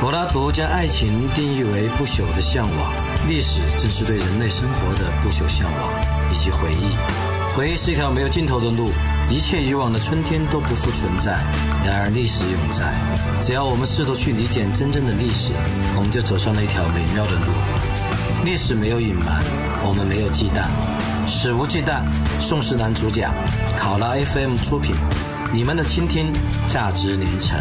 [0.00, 2.92] 柏拉图将爱情定义为不朽的向往，
[3.26, 5.90] 历史正是对人类生活的不朽向往
[6.32, 6.96] 以及回忆。
[7.52, 8.92] 回忆是一条没有尽头的路，
[9.28, 11.32] 一切以往的春天都不复存在。
[11.84, 12.94] 然而历史永在，
[13.40, 15.50] 只要我们试图去理解真正的历史，
[15.96, 17.52] 我们就走上了一条美妙的路。
[18.44, 19.42] 历史没有隐瞒，
[19.82, 20.68] 我们没有忌惮，
[21.26, 22.02] 史无忌惮。
[22.40, 23.34] 宋时男主讲，
[23.76, 24.94] 考拉 FM 出品，
[25.52, 26.32] 你们的倾听
[26.68, 27.58] 价值连城。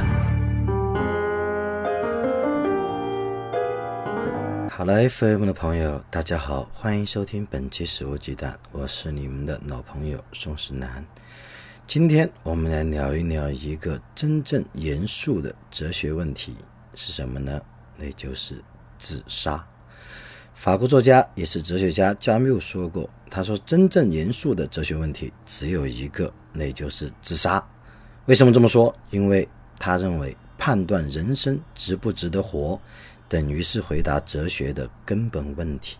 [4.77, 11.03] 好了，FM 的朋友，大家好，欢迎收听本期《食物鸡蛋》，我是你们的老朋友宋世南。
[11.87, 16.55] 今天我们来聊一聊一个真正严肃的哲学问题
[16.93, 17.59] 是什么呢？
[17.97, 18.63] 那就是
[18.99, 19.67] 自杀。
[20.53, 27.67] 法国作家也是哲学家加缪说过，他说真正严肃的哲学问题只有一个，那就是自杀。
[28.25, 28.95] 为什么这么说？
[29.09, 32.79] 因为他认为判断人生值不值得活。
[33.29, 35.97] 等于是回答哲学的根本问题，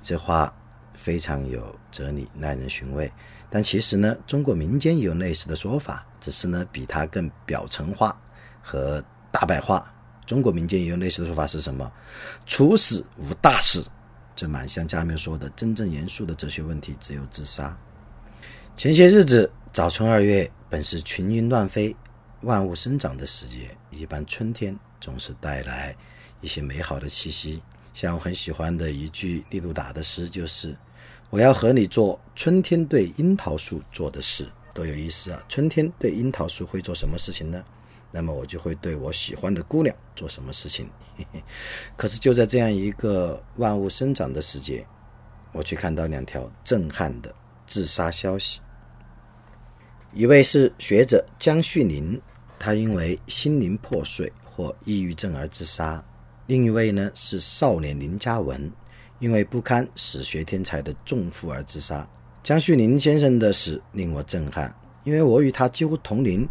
[0.00, 0.52] 这话
[0.94, 3.12] 非常有哲理，耐人寻味。
[3.50, 8.18] 但其实呢，中国民间也有类似的说法，只是呢比它更表层化
[8.62, 9.92] 和大白话。
[10.26, 11.90] 中国民间也有类似的说法是什么？
[12.44, 13.82] 处死无大事，
[14.36, 17.76] 这蛮像加缪说的，真正严肃的哲学问题只有自杀。
[18.76, 21.96] 前些日子早春二月，本是群莺乱飞、
[22.42, 25.96] 万物生长的时节，一般春天总是带来。
[26.40, 30.76] 一些美好的气息，像我很喜欢的一句利鲁达的诗，就是
[31.30, 35.42] “我要和你做春天对樱桃树做的事”，多有意思啊！
[35.48, 37.64] 春天对樱桃树会做什么事情呢？
[38.10, 40.88] 那么我就会对我喜欢的姑娘做什么事情？
[41.96, 44.86] 可是就在这样一个万物生长的时节，
[45.52, 47.34] 我却看到两条震撼的
[47.66, 48.60] 自杀消息。
[50.14, 52.18] 一位是学者江旭林，
[52.58, 56.02] 他因为心灵破碎或抑郁症而自杀。
[56.48, 58.72] 另一位呢是少年林嘉文，
[59.18, 62.08] 因为不堪史学天才的重负而自杀。
[62.42, 64.74] 江绪林先生的死令我震撼，
[65.04, 66.48] 因为我与他几乎同龄，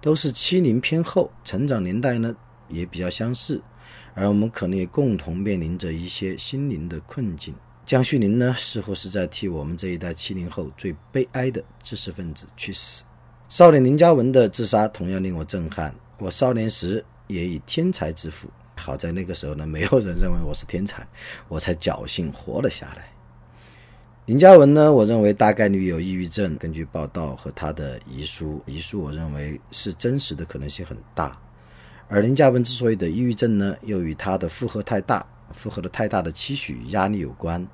[0.00, 2.32] 都是七零偏后，成长年代呢
[2.68, 3.60] 也比较相似，
[4.14, 7.52] 而我们可能也共同面临着一些心灵的困境。
[7.84, 13.02] 江绪林呢似乎是在替我们这一代七零后最悲哀的知识分子去死。
[13.48, 18.48] 少年林嘉文的自杀同样令我震撼，我少年时也以天才之父。
[18.80, 21.06] 好在那个时候呢， 没有人认为我是天才，
[21.48, 23.08] 我才侥幸活了下来。
[24.26, 31.36] 林嘉文呢，我认为大概率有抑郁症，根据报道和他的遗书，遗书我认为是真实的可能性很大。
[32.08, 37.66] 而林嘉文之所以得抑郁症呢，又与他的负荷太大、负荷的太大的期许压力有关。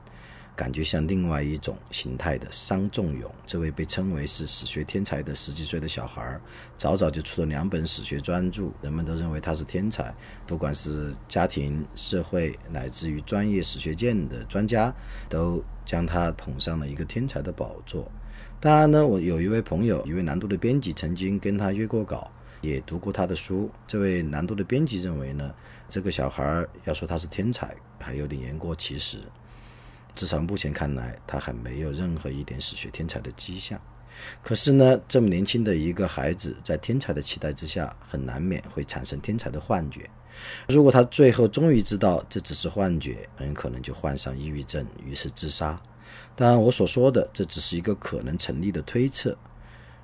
[0.56, 6.40] 感觉像另外一种形态的伤仲永，这位被称为是史学天才的十几岁的小孩，
[6.78, 10.14] 早早就出了两本史学专著，人们都认为他是天才，
[10.46, 14.92] 不管是家庭、社会，乃至于专业史学界的专家，
[15.28, 18.10] 都将他捧上了一个天才的宝座。
[18.58, 22.30] 当然呢，我有一位朋友，一位南都的编辑，曾经跟他约过稿，
[22.62, 23.70] 也读过他的书。
[23.86, 25.54] 这位南都的编辑认为呢，
[25.86, 29.18] 这个小孩要说他是天才，还有点言过其实。
[30.16, 33.80] 至少目前看来，他还没有任何一点史学天才的迹象。
[34.42, 40.08] 可是呢，这么年轻的一个孩子，在天才的期待之下，很难免会产生天才的幻觉。
[40.68, 45.80] 如果他最后终于知道这只是幻觉，很可能就患上抑郁症，于是自杀。
[46.34, 49.36] 当然，我所说的这只是一个可能成立的推测，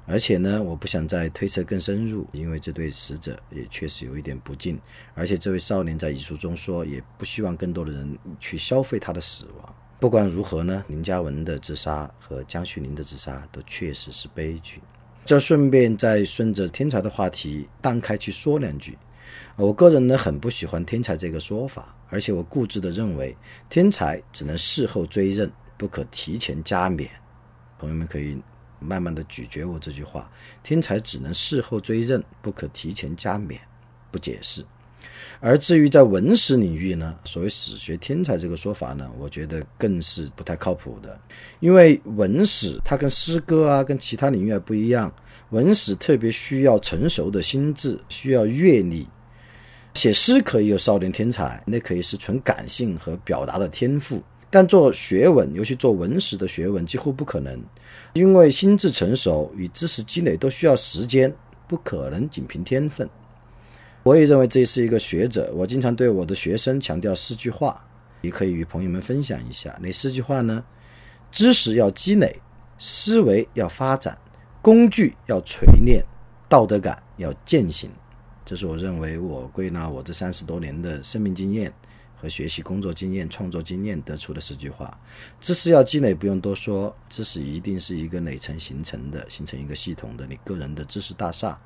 [0.06, 4.78] 而且呢，我不想再推测更深入，因为这对死者也确实有一点不敬。
[5.14, 9.74] 而且，这位少年在遗书中说，也不希望更多的人去消费他的死亡。
[10.02, 14.82] 不管如何呢，林嘉文的自杀和江旭林的自杀都确实是悲剧。
[15.24, 18.98] 这顺便再顺着天才的话题荡开去说两句。
[19.54, 23.36] 我个人呢很不喜欢天才这个说法，而且我固执的认为
[23.70, 25.48] 天才只能事后追认，
[25.78, 27.08] 不可提前加冕。
[27.78, 28.42] 朋友们可以
[28.80, 30.28] 慢慢的咀嚼我这句话：
[30.64, 33.60] 天才只能事后追认，不可提前加冕。
[34.10, 34.64] 不解释。
[35.44, 41.18] 而至于在文史领域呢，所谓史学天才这个说法呢，我觉得更是不太靠谱的。
[41.58, 45.12] 因为文史它跟诗歌啊，跟其他领域还不一样。
[45.50, 49.08] 文史特别需要成熟的心智，需要阅历。
[49.94, 54.22] 写诗可以有少年天才，那可以是纯感性和表达的天赋。
[54.48, 57.60] 但做学问，尤其做文史的学问，几乎不可能，
[58.12, 61.34] 因为心智成熟与知识积累都需要时间，
[61.66, 63.08] 不可能仅凭天分。
[64.02, 65.52] 我也认为这是一个学者。
[65.54, 67.84] 我经常对我的学生强调四句话，
[68.20, 69.78] 你可以与朋友们分享一下。
[69.80, 70.64] 哪四句话呢？
[71.30, 72.40] 知识要积累，
[72.78, 74.18] 思维要发展，
[74.60, 76.04] 工具要锤炼，
[76.48, 77.90] 道德感要践行。
[78.44, 81.72] 这是我认为我归纳我这三十多年的生命经验
[82.14, 85.00] 和学习工作经验、创作经验得出的四句话：
[85.40, 91.58] 知识要积累，不用多说，知识一定是一个累层形成的，形成一个系统的你个人的知识大厦。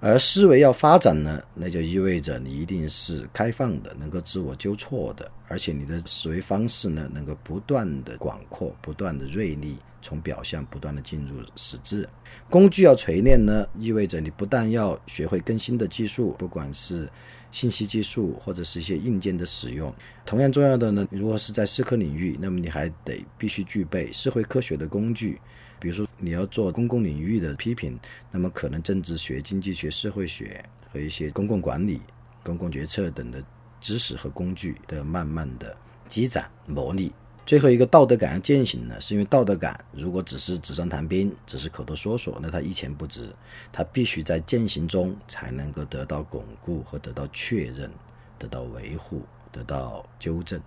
[0.00, 12.08] 而思维要发展呢，那就意味着你一定是开放的，能够自我纠错的，而且你的思维方式呢，能够不断的广阔，不断的锐利，从表象不断的进入实质。
[12.48, 17.08] 工具要锤炼呢，意味着你不但要学会更新的技术，不管是
[17.50, 19.92] 信息技术或者是一些硬件的使用。
[20.24, 25.40] 同样重要的呢，如果是在社科领域，那么你还得必须具备社会科学的工具。
[25.80, 27.98] 比如说，你要做公共领域的批评，
[28.30, 32.00] 那么可能政治学、经济学、社会学和一些公共管理、
[32.42, 33.42] 公共决策等的
[33.80, 35.76] 知识和工具的慢慢的
[36.08, 37.12] 积攒磨砺。
[37.46, 43.34] 最后一个道德感要践行呢，是因为道德感如果只是纸上谈兵，只是口头说说，那它一钱不值。
[43.72, 47.90] 它必须在践行中才能够得到巩固和得到确认、
[48.38, 50.60] 得到维护、得到纠正。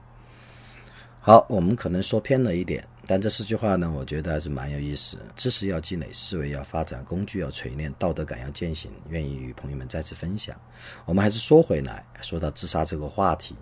[1.19, 5.17] 好，我们可能说偏了一点，但这四句话呢，我觉得还是蛮有意思。
[5.35, 8.89] 知识要积累，思维要发展，工具要锤炼，道德感要践行。
[9.09, 10.57] 愿意与朋友们再次分享。
[11.03, 13.53] 我们还是说回来，说到自杀这个话题。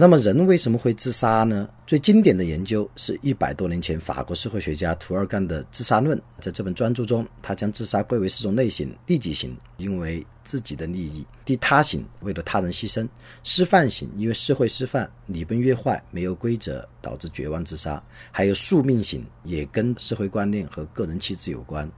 [0.00, 1.68] 那么人为什么会自杀呢？
[1.84, 6.16] 最经典的研究是一百多年前法国社会学家涂尔干的《自杀论》。
[6.40, 13.04] 在这本专著中，他将自杀归为四种类型：利己型，因为自己的利益；利他型，为了他人牺牲；
[13.42, 21.90] 师范型，因为社会失范礼崩乐坏，没有规则，导致绝望自杀；还有宿命型，也跟社会观念和个人气质有关。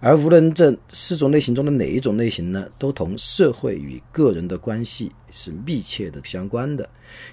[0.00, 6.88] 而无论这四种类型中的哪一种类型呢，都同社会与个人的关系是密切的相关的。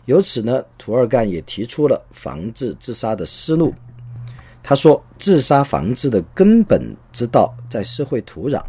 [0.05, 3.73] 由此呢，涂尔干也提出了防治自杀的思路。
[4.61, 8.63] 他说，自杀防治的根本之道在社会土壤。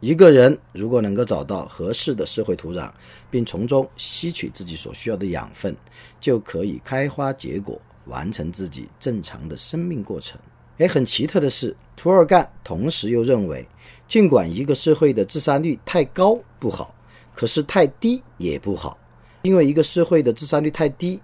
[0.00, 2.90] 一个人如果能够找到合适的社会土壤，
[3.30, 5.74] 并从中吸取自己所需要的养分，
[6.20, 10.38] 就可以开花结果，完成自己正常的生命过程。
[10.78, 13.66] 哎，很奇特的是，涂尔干同时又认为，
[14.08, 16.92] 尽管一个社会的自杀率太高不好，
[17.32, 18.98] 可是太低也不好，
[19.42, 21.20] 因为一个社会的自杀率太低，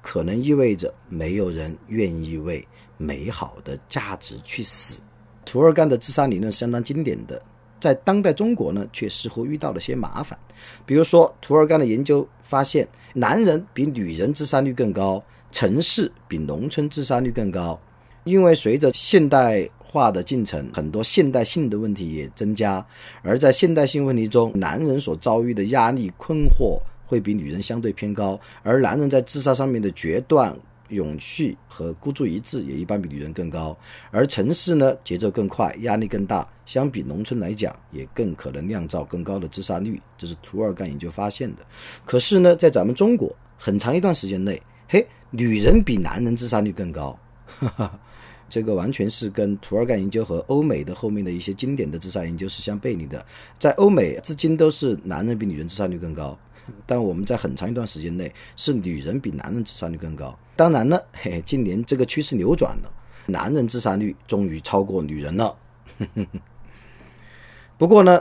[0.00, 2.66] 可能意味着没有人愿意为
[2.96, 5.00] 美好的价值去死。
[5.44, 7.42] 涂尔干的自杀理论相当经典的，
[7.80, 10.38] 在当代中国呢，却似乎遇到了些麻烦。
[10.84, 17.78] 比如说，涂尔干的研究发现，男人比女人自杀率更高，城市比农村自杀率更高。
[18.26, 22.84] 因为随着现代化的进程，很多现代性的问题也增加，
[23.22, 26.76] 而在现代性问题中，男人所遭遇的压力、困惑
[27.06, 30.52] 会比女人相对偏高，而男人在自杀上面的决断、
[30.88, 33.76] 勇气和孤注一掷也一般比女人更高。
[34.10, 41.64] 而城市呢，节奏更快，压力更大，相比农村来讲，也更可能酿造更高的自杀率，这是图尔干研究发现的。
[42.04, 47.16] 可是呢，在咱们中国，很长一段时间内，嘿，女人比男人自杀率更高。
[47.46, 48.00] 哈哈。
[48.48, 53.24] 这个完全是跟涂尔干研究和欧美的后面的一些经典的自杀研究是相背离的。
[53.58, 56.38] 在欧美，至今都是男人比女人自杀率更高，
[56.86, 60.38] 但我们在很长一段时间内是女人比男人自杀率更高。
[60.54, 62.92] 当然呢， 嘿，近年这个趋势扭转了，
[63.26, 65.56] 男人自杀率终于超过女人了。
[67.76, 68.20] 不过呢，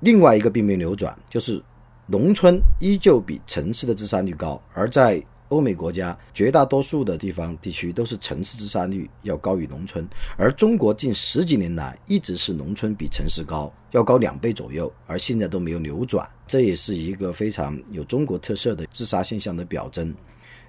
[0.00, 1.62] 另外一个并没有扭转，就是
[2.06, 20.14] 农村依旧比城市的自杀率高，而在欧美国家绝大多数的地方地区都是城市自杀率要高于农村，而中国近十几年来一直是农村比城市高，要高两倍左右，而现在都没有扭转，这也是一个非常有中国特色的自杀现象的表征。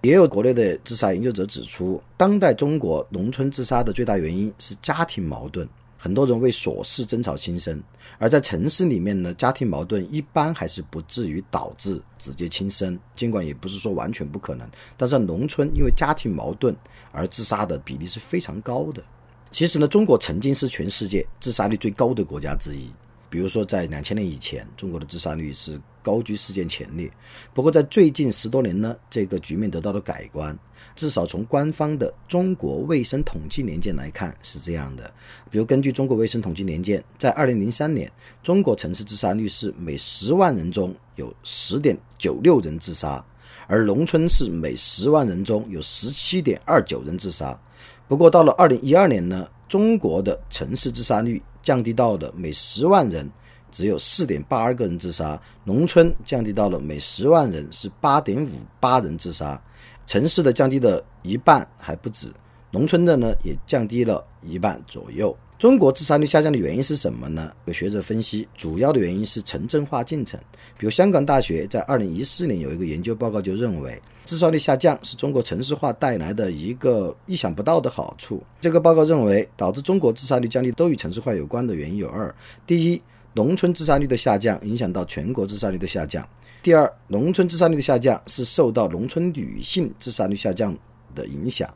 [0.01, 5.67] 也有国内的自杀研究者指出，当代中国农村自杀的最大原因是家庭矛盾。
[6.01, 7.83] 很多人为琐事争吵轻生，
[8.17, 14.65] 而在城市里面呢，家庭矛盾一般还是不至于导致直接轻生，尽管也不是说完全不可能。
[14.95, 16.73] 但是农村因为家庭矛盾
[17.11, 19.03] 而自杀的比例是非常高的。
[19.51, 22.89] 其实呢，中国曾经是全世界自杀率最高的国家之一。
[23.29, 27.07] 比如说，在两千年以前，中国的自杀率是高居世界前列。
[27.53, 30.57] 不过，在最近十多年呢，这个局面得到了改观。
[30.95, 35.13] 至少从官方的中国卫生统计年鉴来看是这样的。
[35.51, 38.11] 比如，根据中国卫生统计年鉴，在二零零三年，
[38.41, 43.23] 中国城市自杀率是每十万人中有十点九六人自杀，
[43.67, 47.59] 而农村是每十万人中有十七点二九人自杀。
[48.07, 51.39] 不过，到了二零一二年呢，中国的城市自杀率。
[51.61, 53.29] 降低到了每十万人
[53.71, 58.49] 只有四点八二个人自杀，农村降低到了每十万人是八点五
[58.79, 59.61] 八人自杀，
[60.05, 62.31] 城市的降低的一半还不止，
[62.71, 65.35] 农村的呢也降低了一半左右。
[65.57, 67.51] 中国自杀率下降的原因是什么呢？
[67.65, 70.39] 有学者分析，主要的原因是城镇化进程。
[70.77, 78.41] 比如香港大学在二零一四年有一个研究报告就认为，自杀率下降是中国城市化带来的一个意想不到的好处。
[78.61, 82.33] 这个报告认为，导致中国自杀率降低都与城市化有关的原因有二：
[82.65, 83.01] 第一，
[83.33, 86.23] 农村自杀率的下降影响到全国自杀率的下降；
[86.63, 90.77] 第二，农村自杀率的下降是受到农村女性自杀率下降
[91.13, 91.73] 的影响，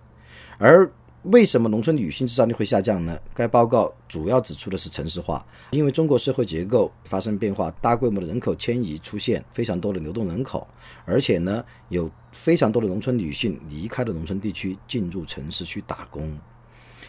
[0.57, 0.91] 而。
[1.27, 3.17] 为什么农村女性自杀率会下降呢？
[3.33, 5.41] 该报告主要指出的是城市化，
[5.71, 10.67] 因为中国社会结构发生变化，大规模的人口迁移出现，非常多的流动人口，
[11.05, 16.37] 而且呢，有非常多的农村女性离开了农村地区，进入城市去打工。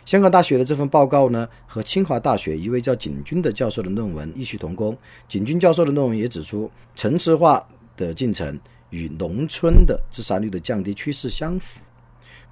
[0.04, 4.96] 香港大学的这份报告呢，和清华大学一位叫景军的教授的论文异曲同工。
[5.26, 8.58] 景军教授的论文也指出，城市化的进程
[8.90, 11.80] 与农村的自杀率的降低趋势相符。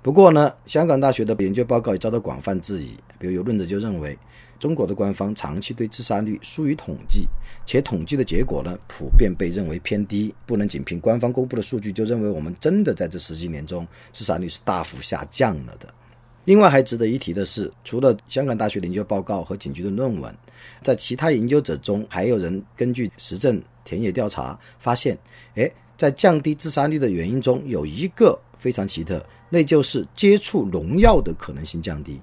[0.00, 2.97] 不过呢，香港大学的研究报告也遭到广泛质疑。
[3.18, 4.18] 比如有论者就认为，
[4.59, 7.28] 中国的官方长期对自杀率疏于统计，
[7.66, 15.92] 且统计的结果呢，普遍被认为偏低，不能仅凭官方公布的数据就认为我们真的在这十几年中自杀率是大幅下降了的。
[16.44, 20.34] 另外还值得一提的是，除了香港大学研究报告和警局的论文，
[20.82, 25.16] 在其他研究者中，还有人根据实证田野调查发现，
[25.54, 29.25] 哎，在降低自杀率的原因中有一个非常奇特。
[29.54, 32.18] 那就是接触农药的可能性降低，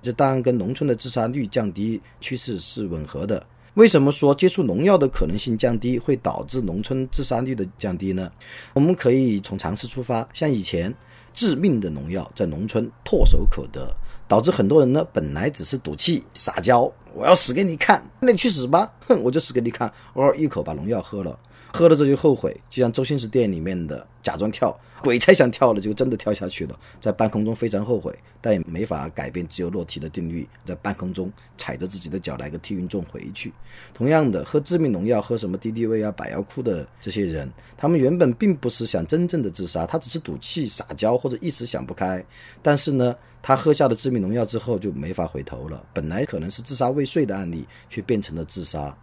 [0.00, 3.44] 这当然跟农村的自杀率降低趋势是吻合的。
[3.78, 8.28] 为什么说接触农药的可能性降低会导致农村自杀率的降低呢？
[8.74, 10.92] 我们可以从常识出发，像以前
[11.32, 13.94] 致命的农药在农村唾手可得，
[14.26, 21.38] 导致很多人呢本来只是赌气撒娇，我要死给你看，那你去死吧，哼，我就死给你看，偶尔一口把农药喝了。
[21.72, 33.52] 喝了这就后悔，就像周星驰电影里面的假装跳，鬼才想跳了，就真的跳下去了，在半空中非常后悔，但也没法改变自由落体的定律，在半空中踩着自己的脚来个踢云重回去。
[33.92, 42.24] 同样的，喝致命农药、喝什么敌敌畏啊、百药库的这些人，他们原本并不是想真正的自杀，他只是赌气、撒娇或者一时想不开，
[42.62, 48.96] 但是呢，他喝下了致命农药之后就没法回头了，本来可能是自杀未遂的案例，却变成了自杀。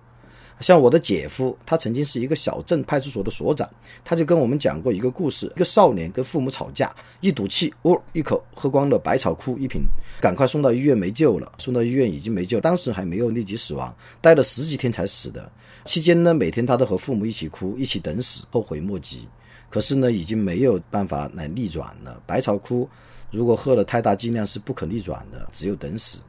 [0.62, 3.69] 像我的姐夫，他曾经是一个小镇派出所的所长，
[4.03, 9.81] 他就跟我们讲过一个故事：一个少年跟父母吵架，一赌气，哦，一口喝光了百草枯一瓶，
[10.21, 11.51] 赶快送到医院没救了。
[11.57, 15.51] 送到医院已经没救，当时还没有立即死亡，待了十几天才死的。
[15.83, 19.27] 期间呢，每天他都和父母一起哭，一起等死，后悔莫及。
[19.69, 22.21] 可是呢，已经没有办法来逆转了。
[22.25, 22.89] 百草枯
[23.29, 26.19] 如果喝了太大剂量是不可逆转的，只有等死。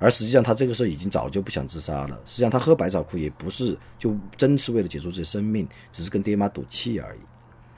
[0.00, 2.18] 而实际上，他这个时候已经早就不想自杀了。
[2.24, 7.18] 实际上，他喝百草枯也不是就真是为了结束自己生命，只是跟爹妈赌气而已。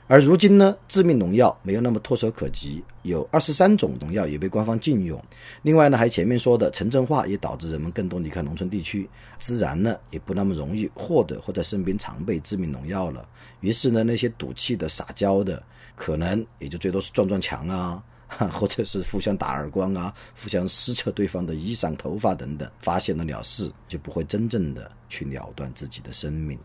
[0.07, 5.21] 而如今呢，致命农药没有那么唾手可及，有二十三种农药也被官方禁用。
[5.63, 13.27] 另外呢，还前面说的城镇化也导致人们更多离开农村地区，自然呢也不那么容易获得或在身边常备致命农药了。
[13.61, 15.61] 于是呢，那些赌气的、撒娇的，
[15.95, 18.03] 可能也就最多是撞撞墙啊。
[18.51, 26.57] 或者是互相打耳光啊，互相撕扯对方的衣裳、头发等等，发现了了事，就不会真正的去了断自己的生命。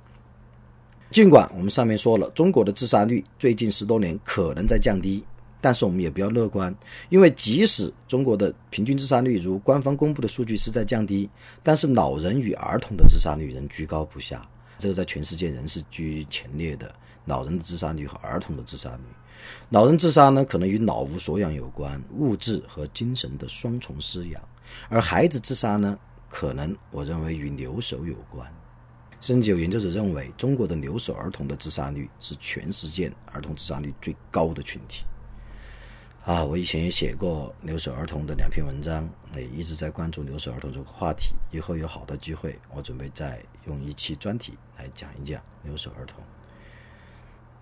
[1.11, 5.25] 尽管我们上面说了，中国的自杀率最近十多年可能在降低，
[5.61, 6.75] 但是我们也不要乐观，
[7.09, 11.29] 因为即使中国的平均自杀率如官方公布的数据是在降低，
[11.63, 14.47] 但是老人与儿童的自杀率仍居高不下，
[14.79, 16.95] 这个在全世界仍是居前列的。
[17.25, 19.03] 老人的自杀率和儿童的自杀率。
[19.71, 24.41] 老人自杀呢，可能与脑无所养有关，物质和精神的双重失养；
[24.89, 28.53] 而孩子自杀呢，可能我认为与留守有关。
[29.21, 35.05] 甚至有研究者认为，中国的留守儿童的自杀率是全世界儿童自杀率最高的群体。
[36.25, 41.35] 啊，我以前也写过留守儿童的两篇文章，也一直在关注留守儿童这个话题。
[41.51, 46.23] 以后有好的机会，我准备再用一期专题来讲一讲留守儿童。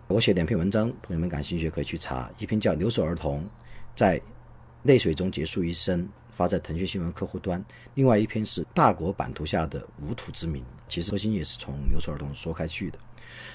[0.08, 2.30] 我写两篇文章，朋友们感兴趣可以去查。
[2.38, 3.44] 一篇叫《留守儿童
[3.92, 4.20] 在
[4.84, 7.60] 泪水中结束一生》，发在腾讯新闻客户端；
[7.94, 12.98] 另外一篇是《大国版图下的无土之民》，其实核心也是从留守儿童说开去的。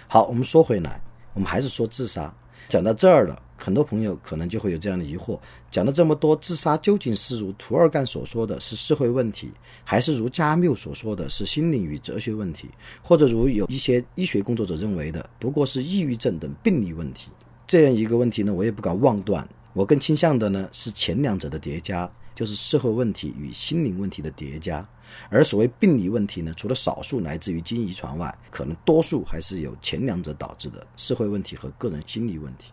[0.10, 1.02] 好，我们说回来，
[1.34, 2.34] 我们还是说自杀。
[2.68, 5.40] 讲到这儿了，很多朋友可能就会有这样的疑惑：
[5.70, 9.52] 讲了这么多，自杀究竟是如涂尔干所说的是社会问题，
[9.84, 12.70] 还是如加缪所说的是心灵与哲学问题，
[13.04, 17.30] 或者如有一些医学工作者认为的不过是抑郁症等病理问题？
[17.68, 19.48] 这样一个问题呢，我也不敢妄断。
[19.74, 24.86] 我更倾向的呢是前两者的叠加，就是社会问题与心灵问题的叠加。
[25.30, 32.72] 而所谓病理问题呢，除了少数来自于基因遗传外，可能多数还是由前两者导致的社会问题和个人心理问题。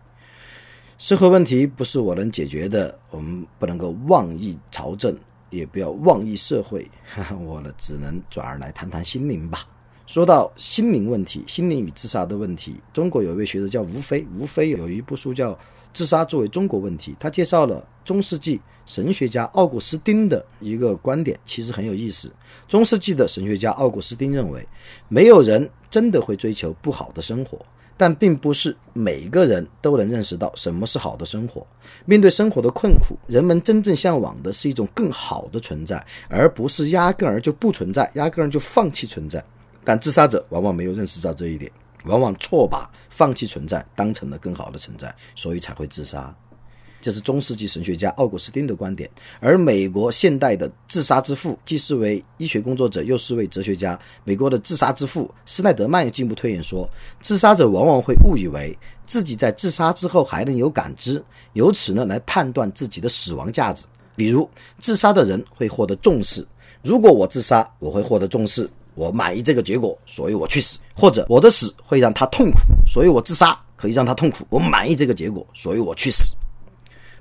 [0.98, 5.16] 社会问题不是我能解决的，我们不能够妄议朝政，
[5.48, 6.90] 也不要妄议社会。
[7.06, 9.60] 哈 哈我呢，只能转而来谈谈心灵吧。
[10.08, 15.52] 说到心灵问题，心灵与自杀的问题，中国有一位学者叫吴飞，吴飞有一部书叫
[15.94, 22.32] 《自杀作为中国问题》，他介绍了中世纪神学家奥古斯丁的一个观点，其实很有意思。
[22.66, 24.66] 中世纪的神学家奥古斯丁认为，
[25.06, 27.56] 没有人真的会追求不好的生活，
[27.98, 31.66] 但并不是每个人都能认识到什么是好的生活。
[32.06, 39.44] 面对生活的困苦，人们真正向往的是一种更好的存在，而不是压根儿就不存在，压根儿就放弃存在。
[39.84, 41.70] 但自杀者往往没有认识到这一点，
[42.04, 46.34] 往往错把放弃存在当成了更好的存在，所以才会自杀。
[47.00, 49.08] 这是中世纪神学家奥古斯丁的观点。
[49.40, 53.98] 而美国现代的自杀之父，既是位医学工作者，又是位哲学家。
[54.24, 56.88] 美国的自杀之父施耐德曼进一步推演说，
[57.20, 58.76] 自杀者往往会误以为
[59.06, 63.84] 自己在自杀之后还能有感知，由此呢来判断自己的死亡价值。
[64.16, 66.46] 比如，自杀的人会获得重视，
[66.82, 68.68] 如果我自杀，我会获得重视。
[68.94, 74.44] 我满意这个结果，所以我去死；或者我的死会让他痛苦，所以我自杀可以让他痛苦。
[74.50, 76.34] 我满意这个结果，所以我去死。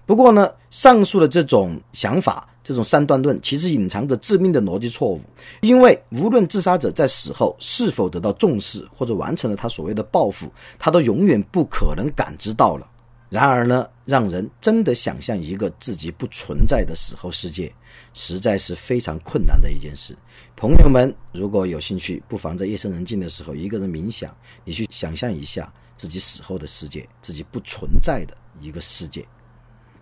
[0.08, 5.20] 不过呢，上述的这种想法，这种三段论，其实隐藏着致命的逻辑错误。
[5.62, 10.50] 因为无论自杀者在死后是否得到重视，或者完成了他所谓的报复，
[10.80, 12.90] 他都永远不可能感知到了。
[13.30, 17.70] 然而呢，让人真的想象一个自己不存在的死后世界，
[18.14, 20.16] 实在是非常困难的一件事。
[20.56, 24.34] 朋友们，如果有兴趣，不妨在夜深人静的时候，一个人冥想，
[24.64, 29.26] 你去想象一下自己死后的世界，自己不存在的一个世界。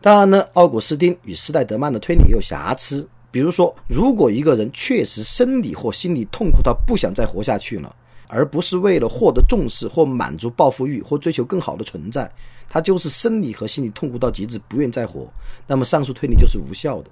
[0.05, 3.09] 当然呢，奥古斯丁与施耐德曼的推理也有瑕疵。
[3.31, 7.91] 比如说，如果一个人确实生理或心理痛苦到不想再活下去了，
[8.27, 12.31] 而不是为了获得重视或满足报复欲或追求更好的存在。
[12.69, 15.27] 他就是生理和心理痛苦到极致，不愿再活，
[15.65, 17.09] 那么上述推理就是无效的。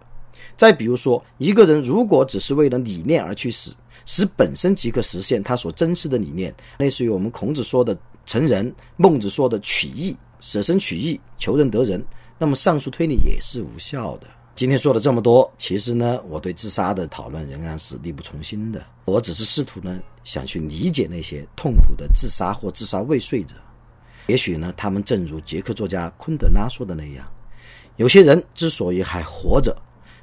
[0.56, 3.74] 再比如说，一个人如果只是为了理念而去死，
[4.06, 12.00] 使本身即可实现他所珍视的理念，类似于我们孔子说的成人，孟子说的取义，舍身取义，求仁得仁，
[12.38, 14.28] 那么上述推理也是无效的。
[14.56, 18.86] 今天说了这么多，其实呢，我对自杀的讨论仍然是力不从心的。
[19.06, 23.56] 我只是试图呢，想去理解那些痛苦的自杀或自杀未遂者。
[24.28, 27.28] 也许呢，他们正如捷克作家昆德拉说的那样，
[27.96, 29.76] 有些人之所以还活着，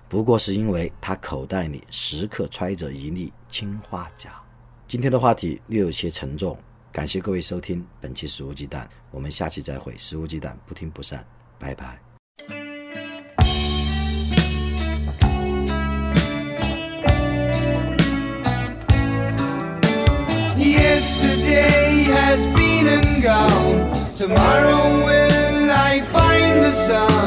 [0.08, 4.40] 不过是因为他口袋里时刻揣着一粒氰化钾。
[4.86, 6.56] 今天的话题略有些沉重，
[6.92, 11.24] 感谢各位收听本期《食物鸡蛋》，我们下期再会，《食物鸡蛋》不听不散，
[11.58, 12.09] 拜拜。
[21.50, 23.92] Yesterday has been and gone.
[24.16, 27.19] Tomorrow will I find the sun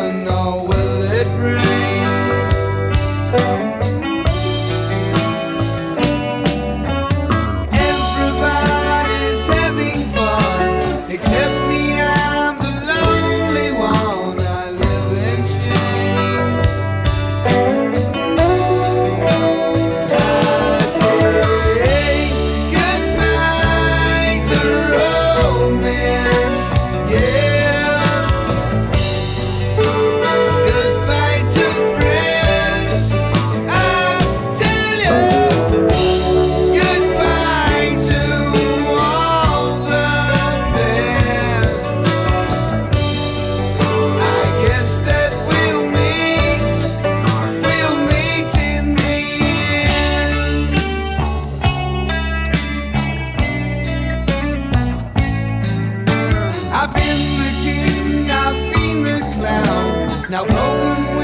[56.84, 60.30] I've been the king, I've been the clown.
[60.30, 61.23] Now broken